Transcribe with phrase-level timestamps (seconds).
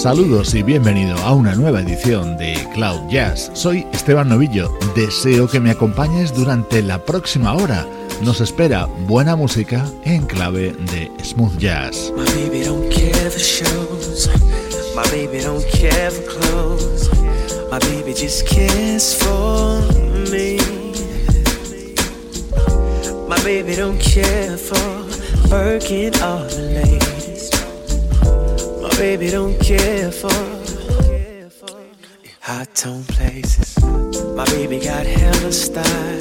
[0.00, 3.50] Saludos y bienvenido a una nueva edición de Cloud Jazz.
[3.52, 4.72] Soy Esteban Novillo.
[4.96, 7.86] Deseo que me acompañes durante la próxima hora.
[8.22, 12.14] Nos espera buena música en clave de smooth jazz.
[12.16, 12.24] My
[23.44, 24.78] baby don't care for
[25.50, 27.19] working all.
[29.00, 30.28] Baby don't care for
[32.40, 33.82] hot tone places.
[34.36, 36.20] My baby got hella style.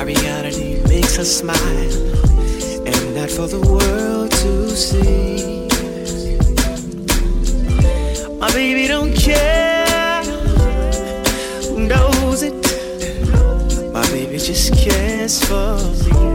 [0.00, 1.92] Ariana makes her smile,
[2.88, 5.68] and not for the world to see.
[8.38, 10.24] My baby don't care
[11.76, 13.92] knows it.
[13.92, 15.76] My baby just cares for
[16.08, 16.31] me.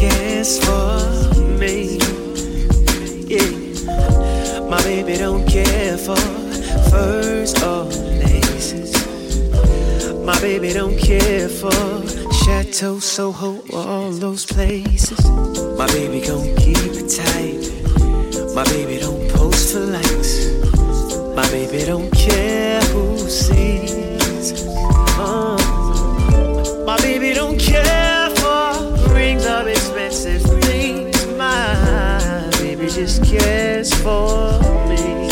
[0.00, 0.96] Cares for
[1.60, 1.98] me.
[3.34, 3.50] Yeah.
[4.72, 6.16] My baby don't care for
[6.88, 7.84] furs or
[8.24, 8.92] laces.
[10.24, 11.70] My baby don't care for
[12.40, 15.20] Chateau, Soho, all those places.
[15.76, 17.62] My baby gon' keep it tight.
[18.54, 20.32] My baby don't post for likes.
[21.36, 24.64] My baby don't care who sees.
[25.18, 25.59] Oh.
[30.10, 31.26] Expensive things.
[31.36, 35.29] My baby just cares for me.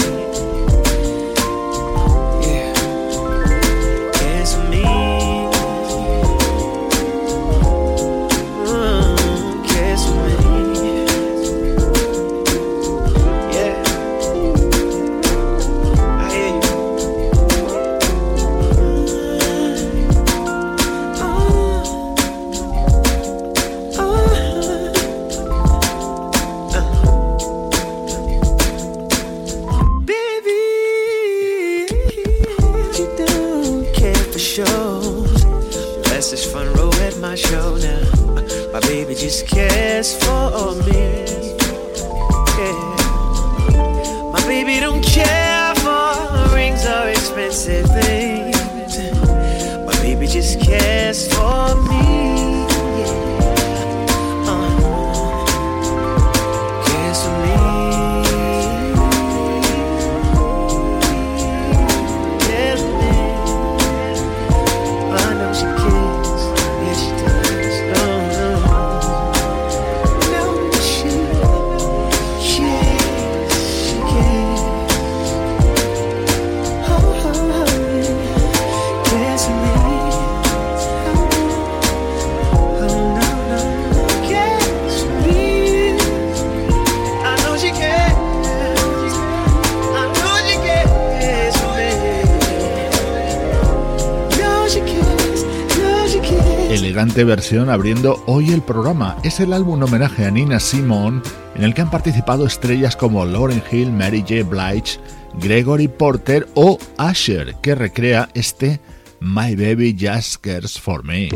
[97.18, 99.16] Elegante versión abriendo hoy el programa.
[99.24, 101.20] Es el álbum homenaje a Nina Simone
[101.56, 104.44] en el que han participado estrellas como Lauren Hill, Mary J.
[104.44, 105.00] Blige,
[105.40, 108.80] Gregory Porter o Asher, que recrea este
[109.18, 111.28] My Baby Just Cares for Me.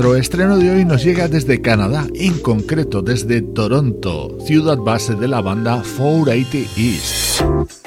[0.00, 5.28] Nuestro estreno de hoy nos llega desde Canadá, en concreto desde Toronto, ciudad base de
[5.28, 7.79] la banda 480 East.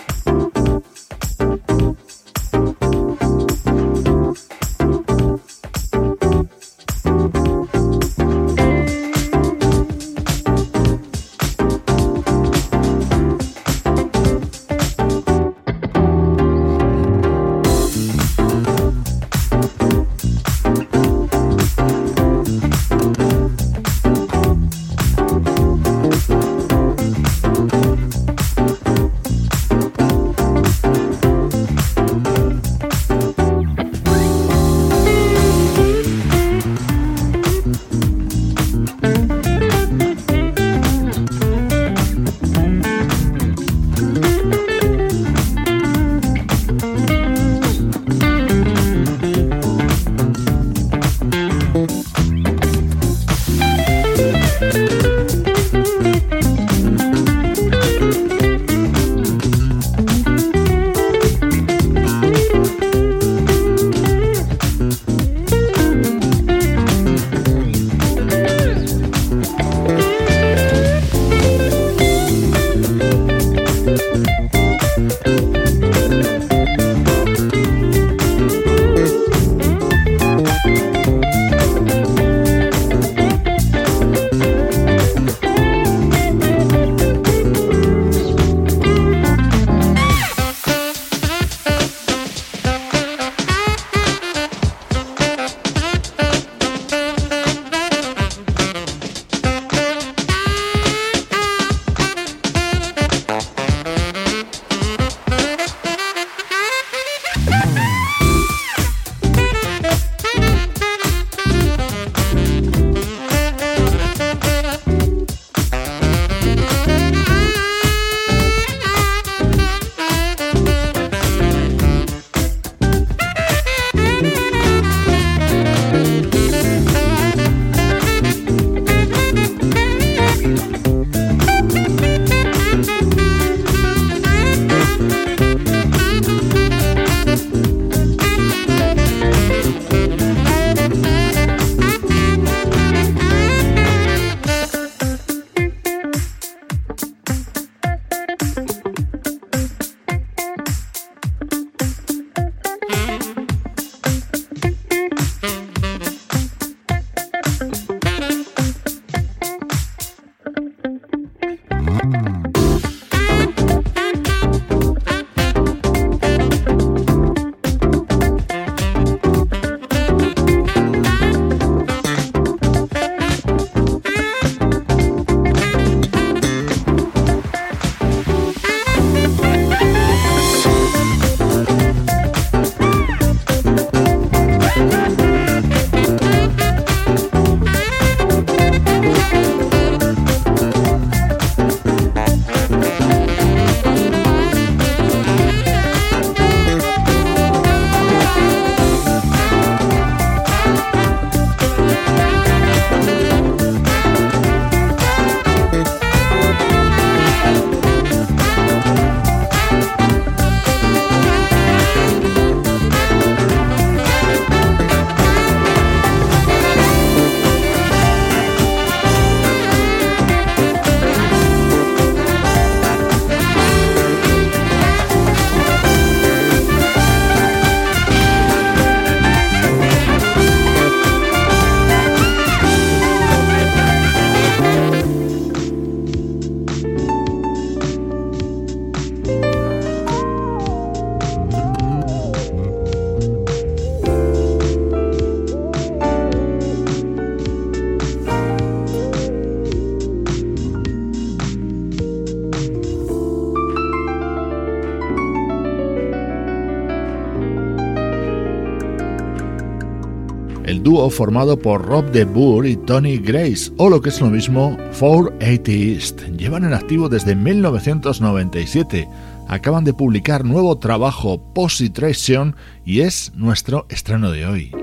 [261.09, 265.71] Formado por Rob de Boer y Tony Grace, o lo que es lo mismo, 480
[265.71, 266.21] East.
[266.37, 269.07] Llevan en activo desde 1997.
[269.47, 274.82] Acaban de publicar nuevo trabajo, Positration, y es nuestro estreno de hoy.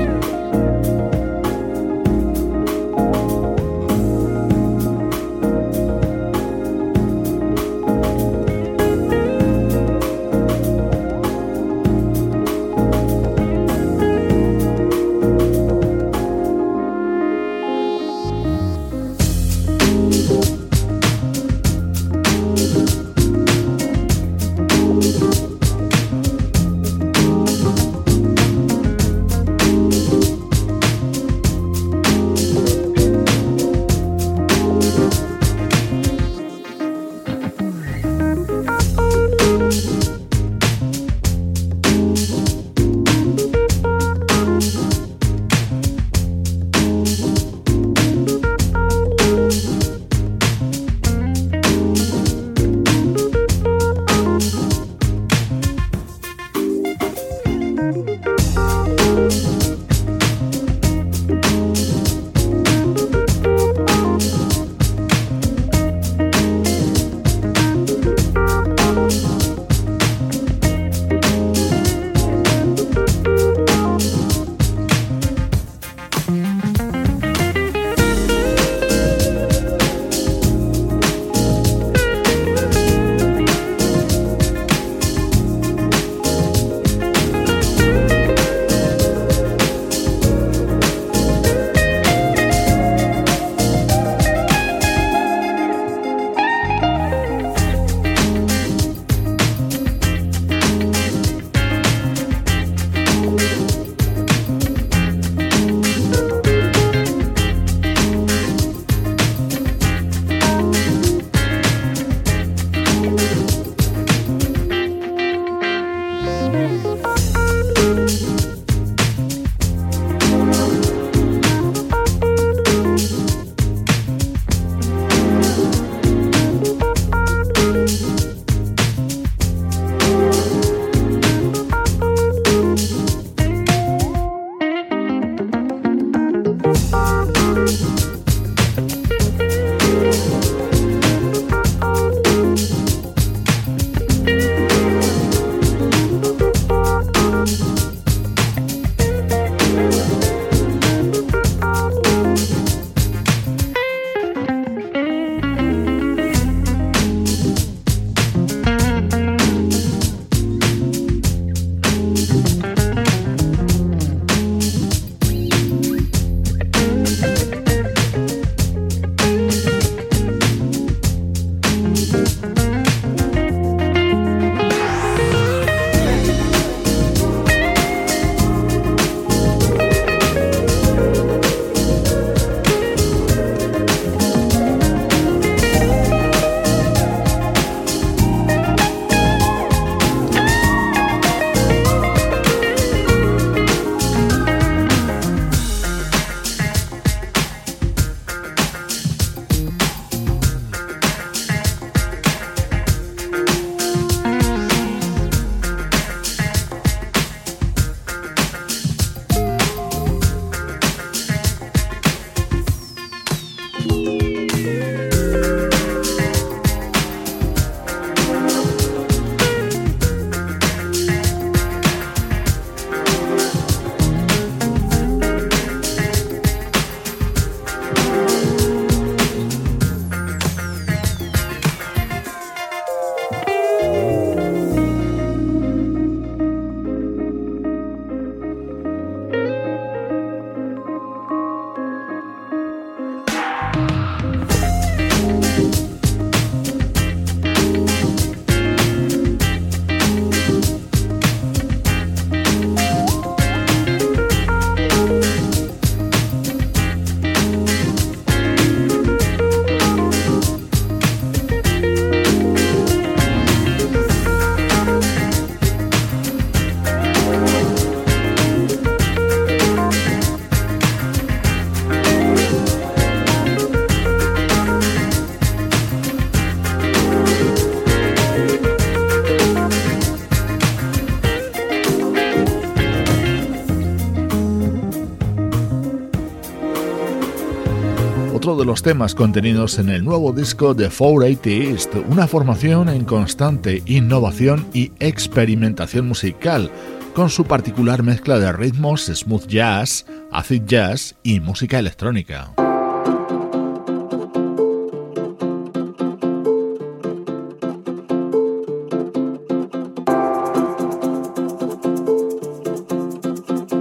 [288.61, 293.81] De los temas contenidos en el nuevo disco de 480 East, una formación en constante
[293.87, 296.69] innovación y experimentación musical,
[297.15, 302.53] con su particular mezcla de ritmos, smooth jazz, acid jazz y música electrónica.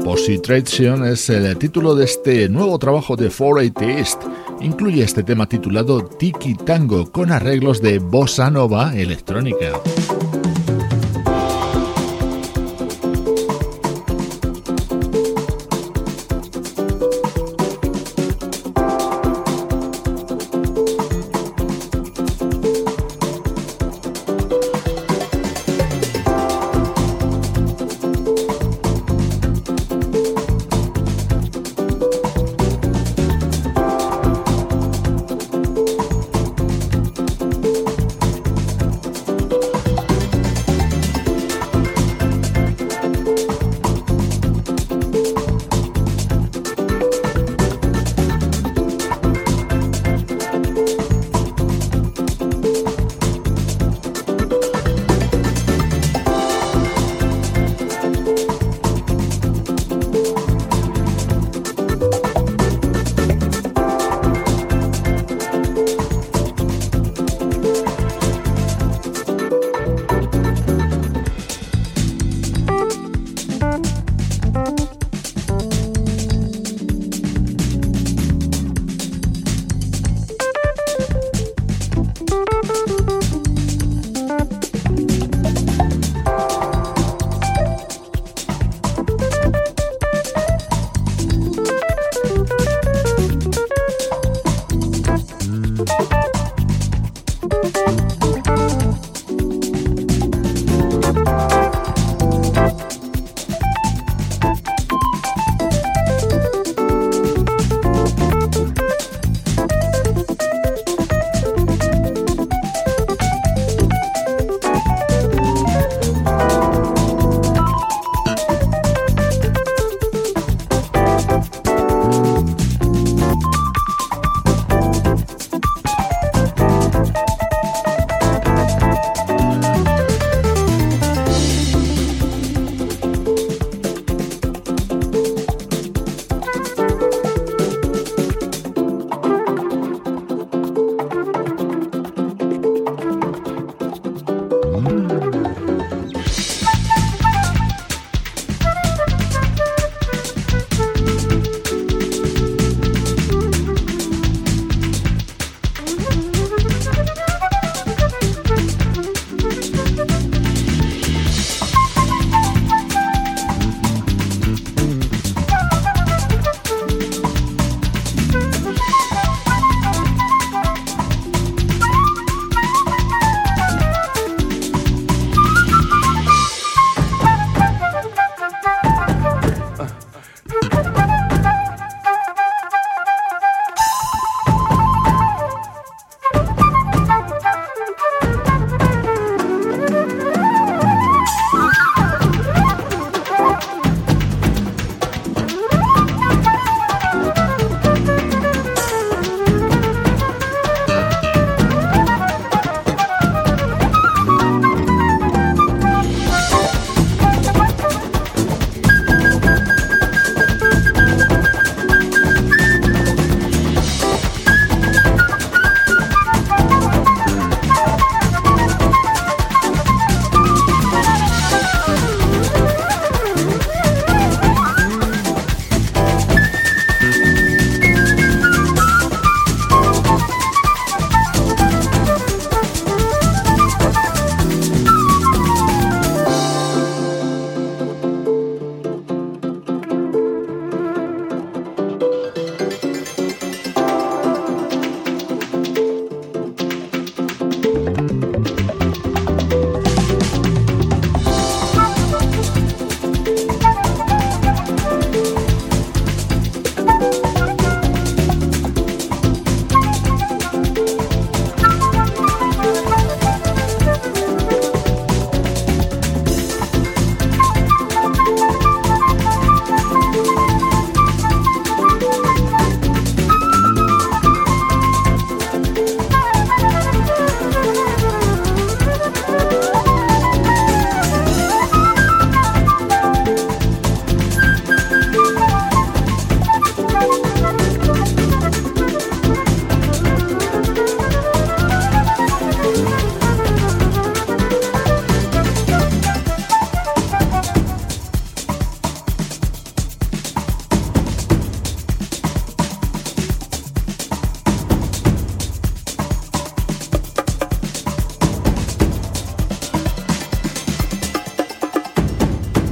[0.04, 4.22] Positration es el título de este nuevo trabajo de 480 East.
[4.60, 9.72] Incluye este tema titulado Tiki Tango con arreglos de bossa nova electrónica.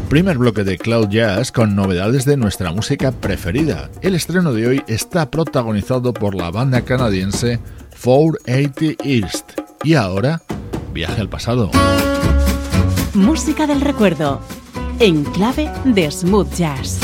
[0.09, 3.91] Primer bloque de Cloud Jazz con novedades de nuestra música preferida.
[4.01, 7.61] El estreno de hoy está protagonizado por la banda canadiense
[8.03, 9.51] 480 East.
[9.85, 10.41] Y ahora,
[10.95, 11.71] viaje al pasado.
[13.13, 14.41] Música del recuerdo,
[14.99, 17.01] en clave de smooth jazz.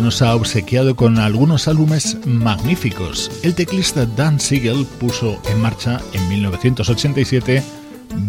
[0.00, 3.30] Nos ha obsequiado con algunos álbumes magníficos.
[3.42, 7.62] El teclista Dan Siegel puso en marcha en 1987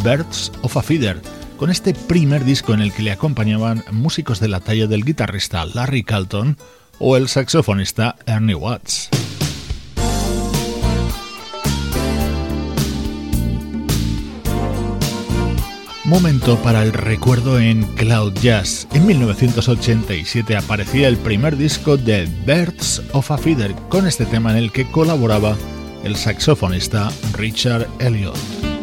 [0.04, 1.22] Birds of a Feather,
[1.58, 5.66] con este primer disco en el que le acompañaban músicos de la talla del guitarrista
[5.66, 6.58] Larry Calton
[7.00, 9.10] o el saxofonista Ernie Watts.
[16.08, 18.88] Momento para el recuerdo en Cloud Jazz.
[18.94, 24.58] En 1987 aparecía el primer disco de Birds of a Feather con este tema en
[24.58, 25.58] el que colaboraba
[26.06, 28.77] el saxofonista Richard Elliott.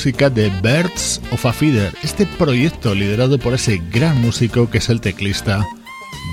[0.00, 4.88] Música de Birds of a Feather, este proyecto liderado por ese gran músico que es
[4.88, 5.66] el teclista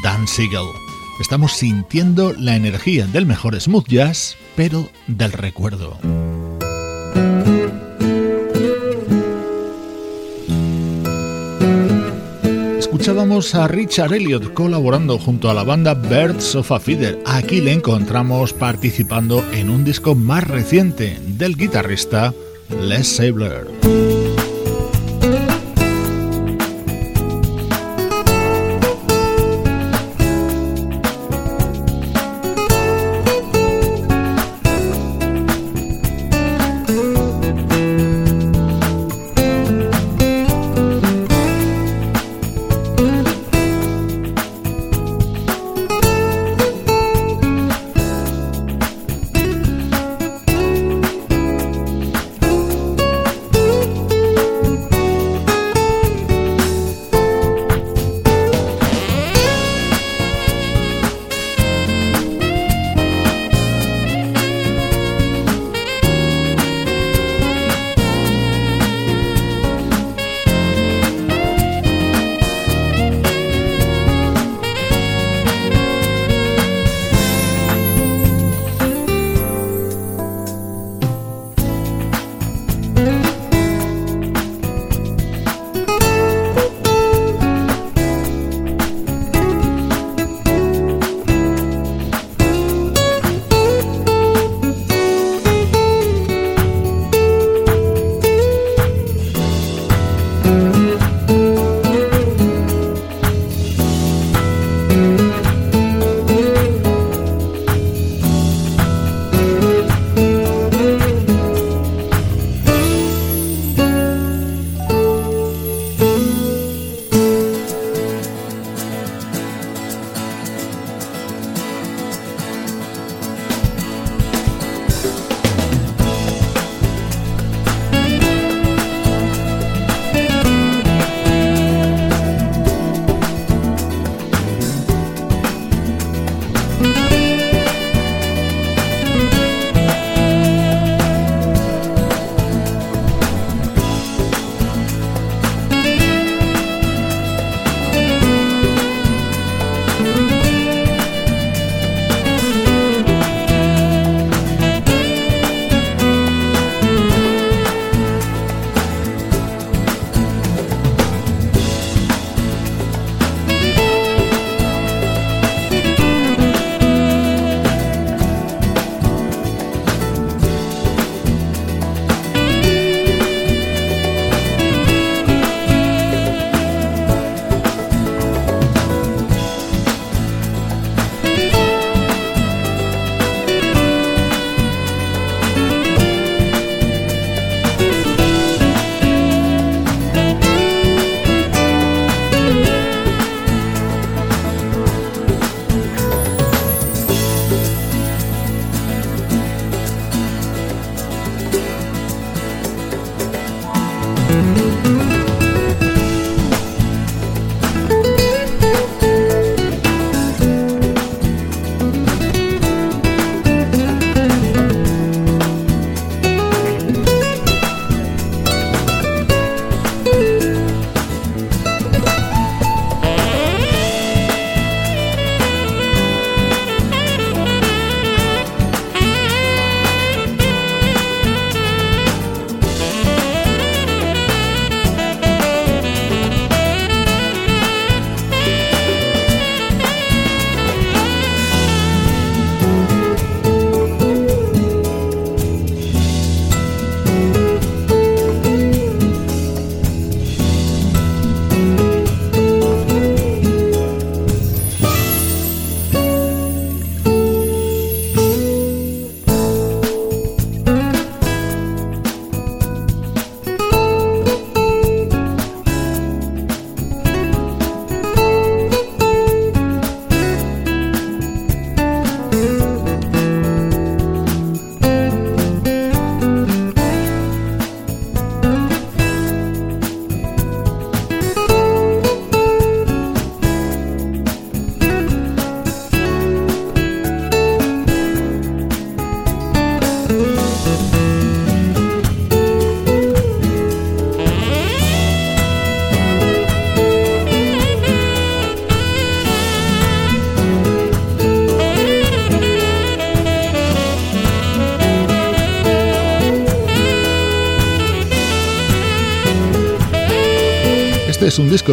[0.04, 0.68] Dan Siegel.
[1.20, 6.00] Estamos sintiendo la energía del mejor smooth jazz, pero del recuerdo.
[13.08, 17.20] escuchábamos a Richard Elliot colaborando junto a la banda Birds of a Feather.
[17.26, 22.34] Aquí le encontramos participando en un disco más reciente del guitarrista
[22.80, 24.07] Les Sabler.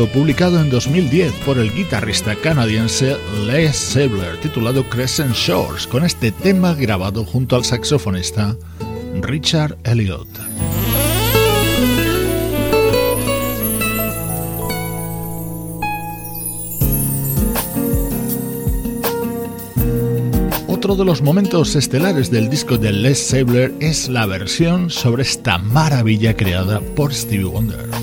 [0.03, 3.17] Publicado en 2010 por el guitarrista canadiense
[3.47, 8.57] Les Sabler, titulado Crescent Shores, con este tema grabado junto al saxofonista
[9.21, 10.27] Richard Elliot.
[20.67, 25.59] Otro de los momentos estelares del disco de Les Sabler es la versión sobre esta
[25.59, 27.94] maravilla creada por Stevie Wonder.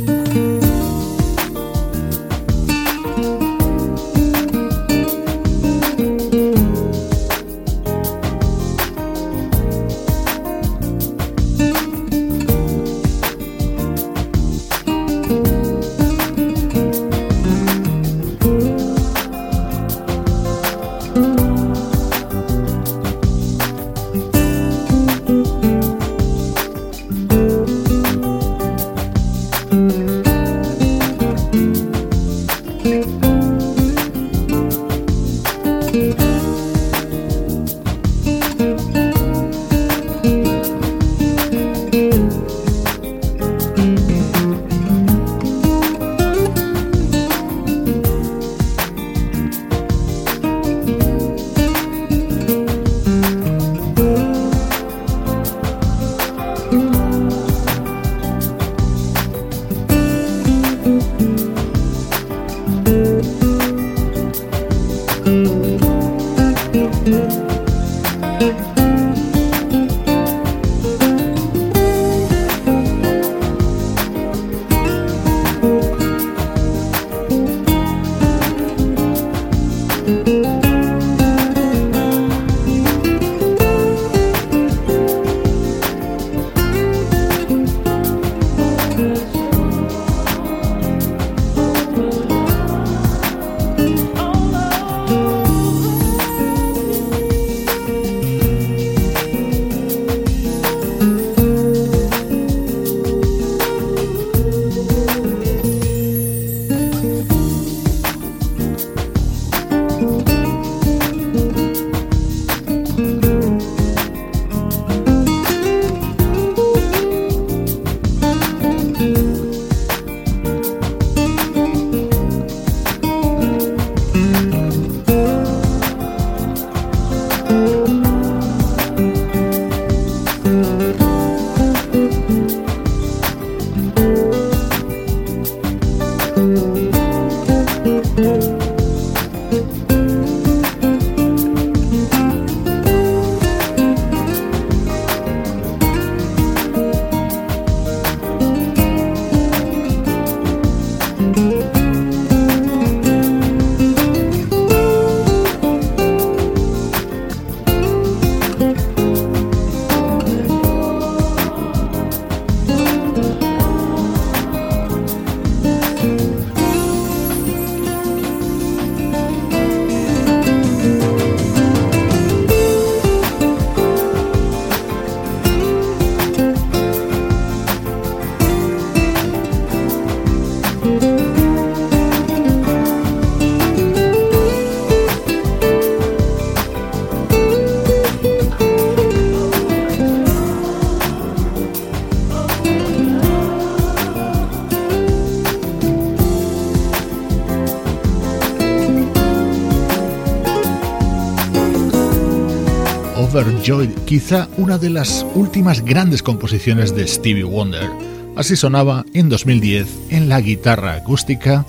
[203.41, 207.89] Overjoyed, quizá una de las últimas grandes composiciones de Stevie Wonder.
[208.35, 211.65] Así sonaba en 2010 en la guitarra acústica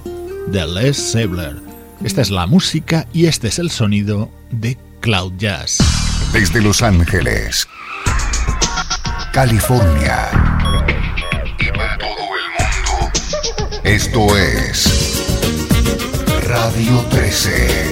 [0.49, 1.57] de Les Sabler.
[2.05, 5.79] Esta es la música y este es el sonido de Cloud Jazz.
[6.33, 7.67] Desde Los Ángeles,
[9.33, 10.29] California
[11.59, 15.23] y para todo el mundo, esto es
[16.47, 17.92] Radio 13.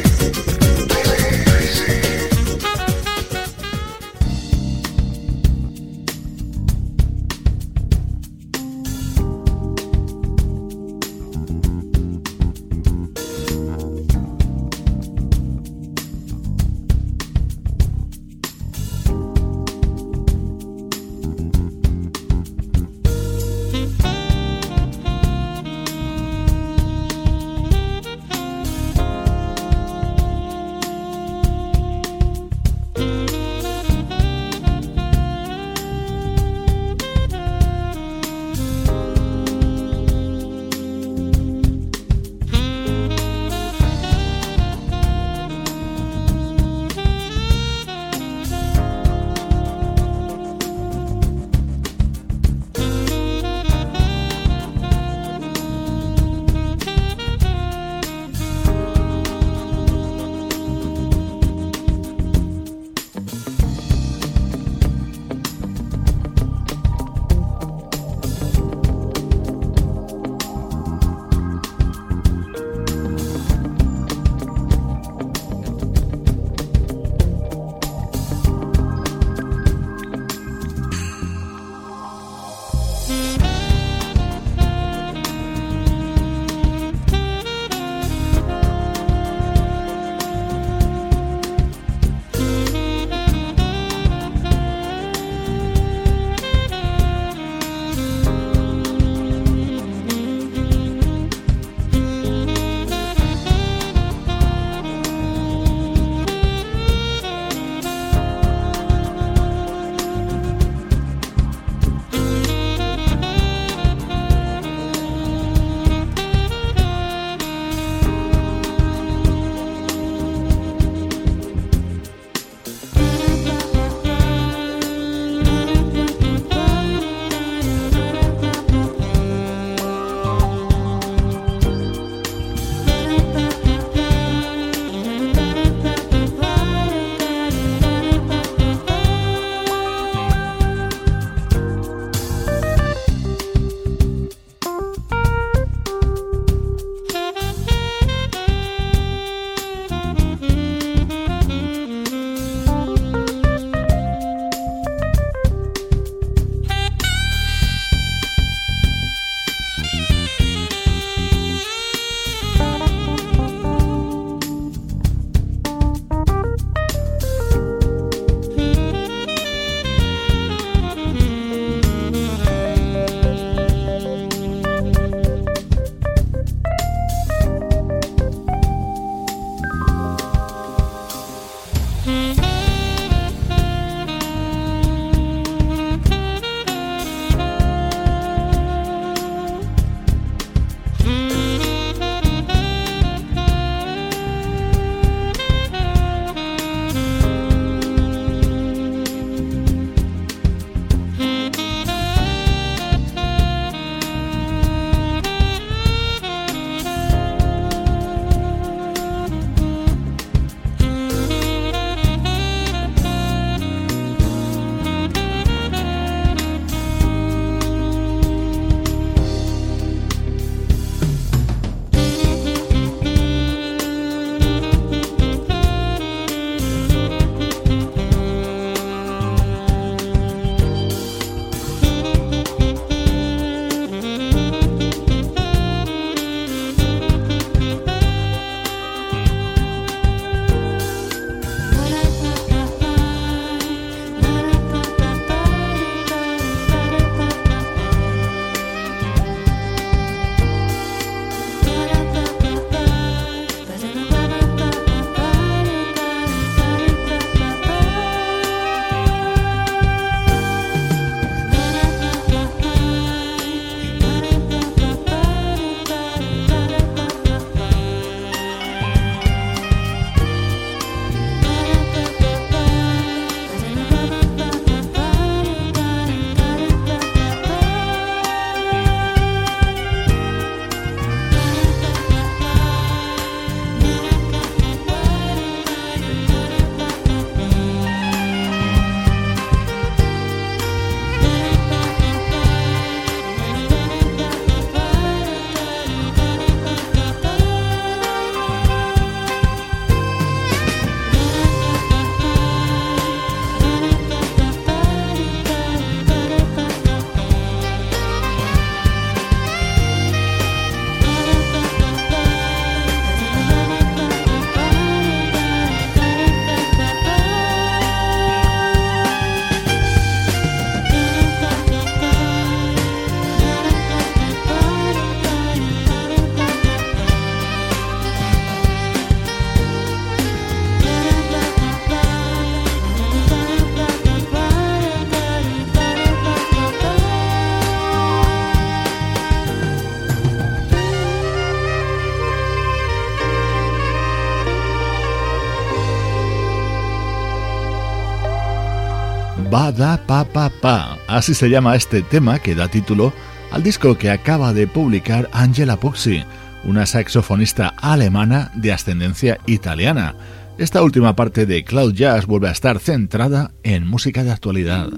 [351.21, 353.13] Así se llama este tema que da título
[353.51, 356.25] al disco que acaba de publicar Angela Puxi,
[356.65, 360.15] una saxofonista alemana de ascendencia italiana.
[360.57, 364.89] Esta última parte de Cloud Jazz vuelve a estar centrada en música de actualidad.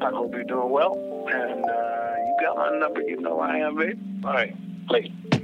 [0.00, 0.98] I hope you're doing well,
[1.32, 3.02] and uh, you got my number.
[3.02, 4.00] You know I babe.
[4.24, 5.35] All right.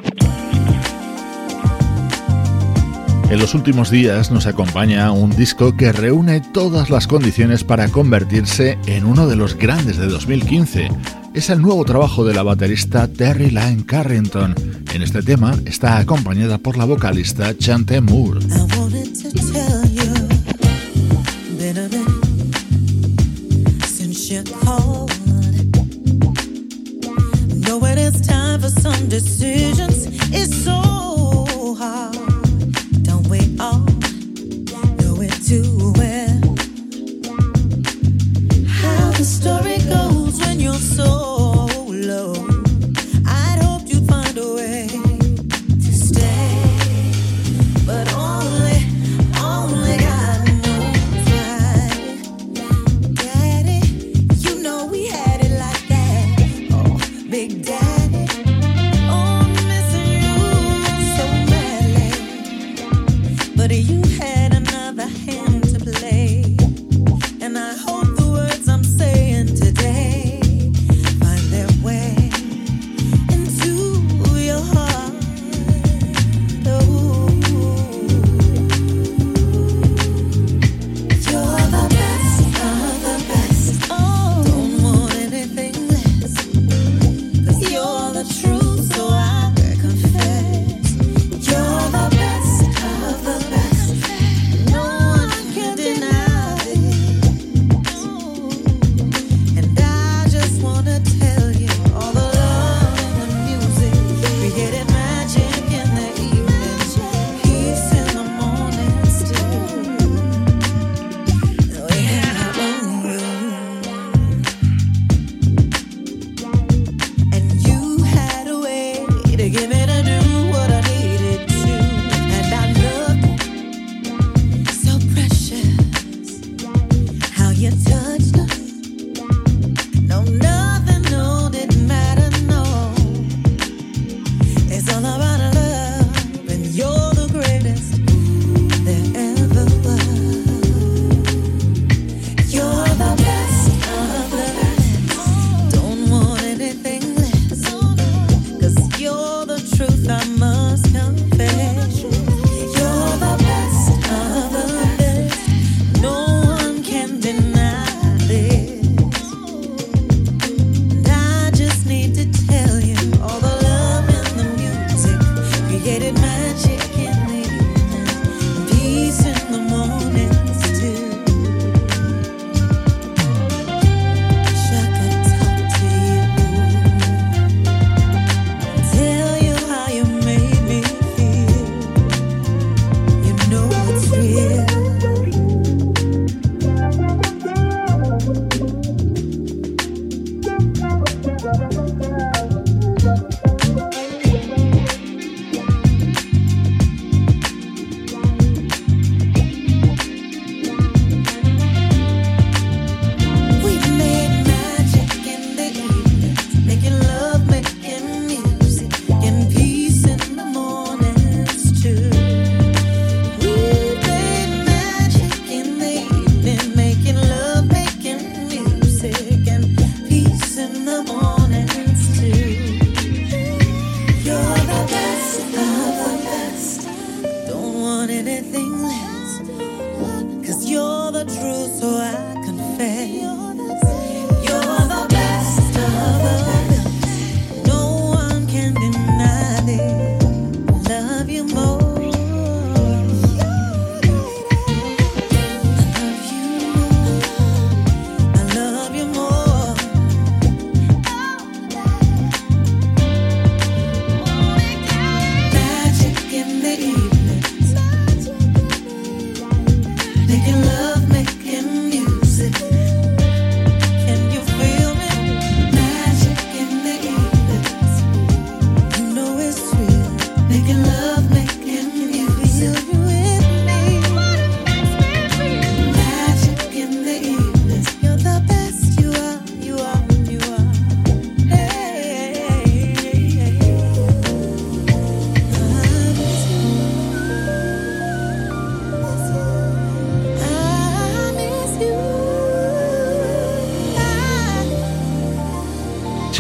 [3.33, 8.77] En los últimos días nos acompaña un disco que reúne todas las condiciones para convertirse
[8.85, 10.91] en uno de los grandes de 2015.
[11.33, 14.55] Es el nuevo trabajo de la baterista Terry Lane Carrington.
[14.93, 18.41] En este tema está acompañada por la vocalista Chante Moore.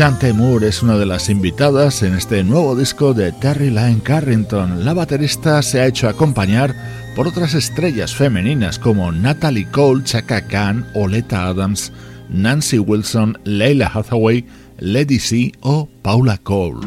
[0.03, 4.84] Chante Moore es una de las invitadas en este nuevo disco de Terry Lyne Carrington.
[4.84, 6.74] La baterista se ha hecho acompañar
[7.14, 11.92] por otras estrellas femeninas como Natalie Cole, Chaka Khan, Oleta Adams,
[12.28, 14.44] Nancy Wilson, Leila Hathaway,
[14.78, 16.84] Lady C o Paula Cole.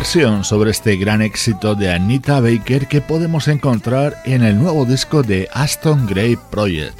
[0.00, 5.22] Versión sobre este gran éxito de Anita Baker que podemos encontrar en el nuevo disco
[5.22, 6.98] de Aston Gray Project.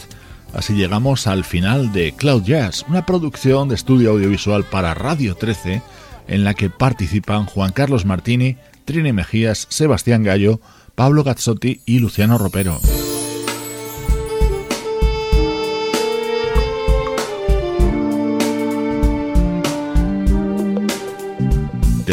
[0.52, 5.80] Así llegamos al final de Cloud Jazz, una producción de estudio audiovisual para Radio 13
[6.28, 10.60] en la que participan Juan Carlos Martini, Trini Mejías, Sebastián Gallo,
[10.94, 12.80] Pablo Gazzotti y Luciano Ropero.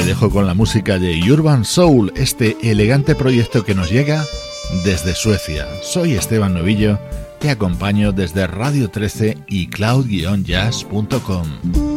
[0.07, 4.25] Dejo con la música de Urban Soul, este elegante proyecto que nos llega
[4.85, 5.67] desde Suecia.
[5.83, 6.97] Soy Esteban Novillo,
[7.39, 11.96] te acompaño desde Radio 13 y cloud-jazz.com.